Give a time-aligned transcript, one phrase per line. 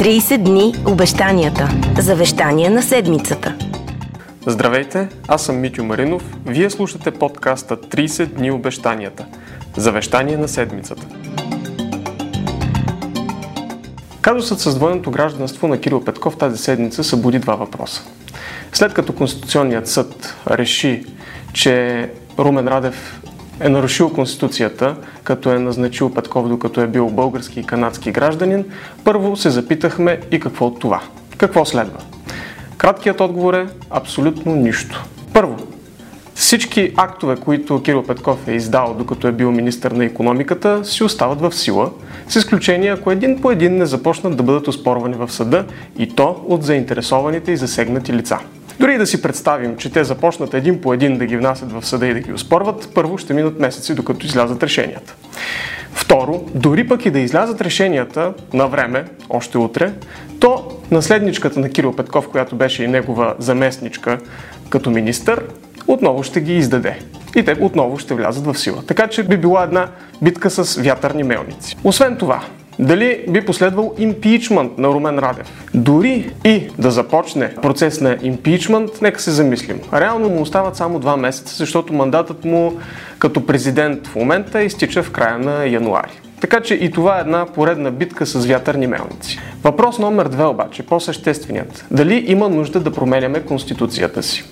[0.00, 1.68] 30 дни обещанията.
[1.98, 3.54] Завещание на седмицата.
[4.46, 6.36] Здравейте, аз съм Митю Маринов.
[6.46, 9.26] Вие слушате подкаста 30 дни обещанията.
[9.76, 11.06] Завещание на седмицата.
[14.20, 18.02] Казусът с двойното гражданство на Кирил Петков тази седмица събуди два въпроса.
[18.72, 21.04] След като Конституционният съд реши,
[21.52, 22.06] че
[22.38, 23.22] Румен Радев
[23.60, 28.64] е нарушил Конституцията, като е назначил Петков, докато е бил български и канадски гражданин,
[29.04, 31.00] първо се запитахме и какво от това.
[31.36, 31.98] Какво следва?
[32.76, 35.04] Краткият отговор е абсолютно нищо.
[35.32, 35.56] Първо,
[36.34, 41.40] всички актове, които Кирил Петков е издал, докато е бил министър на економиката, си остават
[41.40, 41.90] в сила,
[42.28, 45.64] с изключение ако един по един не започнат да бъдат оспорвани в съда
[45.98, 48.38] и то от заинтересованите и засегнати лица.
[48.80, 52.06] Дори да си представим, че те започнат един по един да ги внасят в съда
[52.06, 55.14] и да ги оспорват, първо ще минат месеци, докато излязат решенията.
[55.92, 59.92] Второ, дори пък и да излязат решенията на време, още утре,
[60.40, 64.18] то наследничката на Кирил Петков, която беше и негова заместничка
[64.68, 65.44] като министър,
[65.86, 66.98] отново ще ги издаде.
[67.36, 68.82] И те отново ще влязат в сила.
[68.86, 69.88] Така че би била една
[70.22, 71.76] битка с вятърни мелници.
[71.84, 72.42] Освен това,
[72.80, 75.68] дали би последвал импичмент на Румен Радев?
[75.74, 79.80] Дори и да започне процес на импичмент, нека се замислим.
[79.92, 82.78] Реално му остават само два месеца, защото мандатът му
[83.18, 86.20] като президент в момента изтича в края на януари.
[86.40, 89.38] Така че и това е една поредна битка с вятърни мелници.
[89.64, 91.84] Въпрос номер две обаче, по-същественият.
[91.90, 94.44] Дали има нужда да променяме Конституцията си?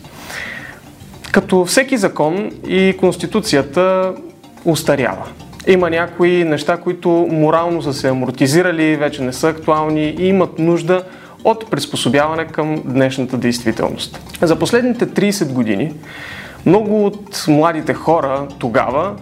[1.33, 4.13] Като всеки закон и Конституцията
[4.65, 5.27] устарява.
[5.67, 11.05] Има някои неща, които морално са се амортизирали, вече не са актуални и имат нужда
[11.45, 14.20] от приспособяване към днешната действителност.
[14.42, 15.92] За последните 30 години
[16.67, 19.14] много от младите хора тогава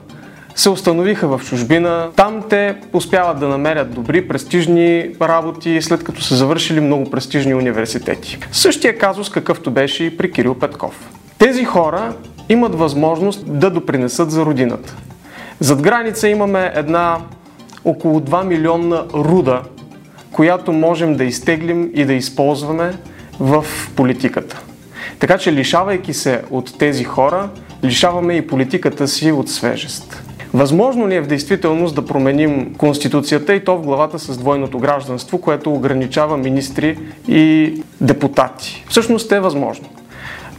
[0.55, 2.09] се установиха в чужбина.
[2.17, 8.39] Там те успяват да намерят добри, престижни работи, след като са завършили много престижни университети.
[8.53, 11.11] Същия казус какъвто беше и при Кирил Петков.
[11.39, 12.15] Тези хора
[12.49, 14.97] имат възможност да допринесат за родината.
[15.61, 17.19] Зад граница имаме една
[17.85, 19.63] около 2 милионна руда,
[20.33, 22.95] която можем да изтеглим и да използваме
[23.41, 23.65] в
[23.97, 24.63] политиката.
[25.19, 27.49] Така че лишавайки се от тези хора,
[27.85, 30.23] лишаваме и политиката си от свежест.
[30.55, 35.41] Възможно ли е в действителност да променим Конституцията и то в главата с двойното гражданство,
[35.41, 38.85] което ограничава министри и депутати?
[38.89, 39.89] Всъщност е възможно.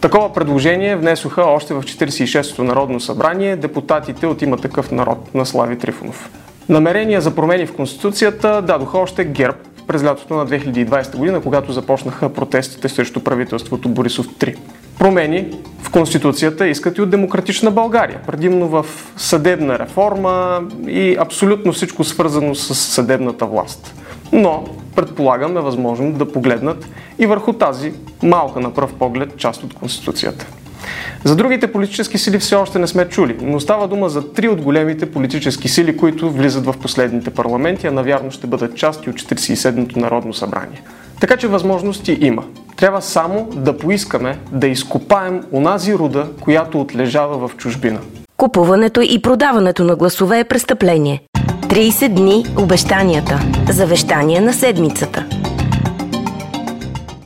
[0.01, 5.77] Такова предложение внесоха още в 46-то Народно събрание депутатите от има такъв народ на Слави
[5.77, 6.29] Трифонов.
[6.69, 12.33] Намерения за промени в Конституцията дадоха още ГЕРБ през лятото на 2020 година, когато започнаха
[12.33, 14.55] протестите срещу правителството Борисов 3.
[14.99, 15.47] Промени
[15.81, 18.85] в Конституцията искат и от демократична България, предимно в
[19.17, 23.95] съдебна реформа и абсолютно всичко свързано с съдебната власт.
[24.31, 24.63] Но
[24.97, 26.85] предполагам е възможно да погледнат
[27.19, 27.93] и върху тази
[28.23, 30.45] малка на пръв поглед част от Конституцията.
[31.23, 34.61] За другите политически сили все още не сме чули, но става дума за три от
[34.61, 39.99] големите политически сили, които влизат в последните парламенти, а навярно ще бъдат части от 47-то
[39.99, 40.81] Народно събрание.
[41.21, 42.43] Така че възможности има.
[42.75, 47.99] Трябва само да поискаме да изкопаем онази руда, която отлежава в чужбина.
[48.37, 51.21] Купуването и продаването на гласове е престъпление.
[51.69, 53.39] 30 дни обещанията.
[53.69, 55.25] Завещание на седмицата.